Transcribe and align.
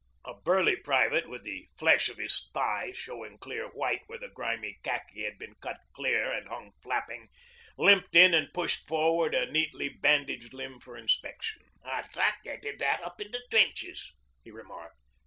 .'A 0.25 0.33
burly 0.33 0.75
private, 0.77 1.29
with 1.29 1.43
the 1.43 1.69
flesh 1.77 2.09
of 2.09 2.17
his 2.17 2.49
thigh 2.55 2.91
showing 2.91 3.37
clear 3.37 3.67
white 3.67 4.01
where 4.07 4.17
the 4.17 4.29
grimy 4.29 4.79
khaki 4.81 5.25
had 5.25 5.37
been 5.37 5.53
cut 5.61 5.77
clear 5.93 6.31
and 6.31 6.47
hung 6.49 6.71
flapping, 6.81 7.29
limped 7.77 8.15
in 8.15 8.33
and 8.33 8.51
pushed 8.51 8.87
forward 8.87 9.35
a 9.35 9.51
neatly 9.51 9.89
bandaged 9.89 10.55
limb 10.55 10.79
for 10.79 10.97
inspection. 10.97 11.61
'A 11.83 12.09
doctor 12.13 12.57
did 12.57 12.79
that 12.79 13.03
up 13.03 13.21
in 13.21 13.29
the 13.31 13.43
trenches,' 13.51 14.15
he 14.43 14.49
remarked. 14.49 14.97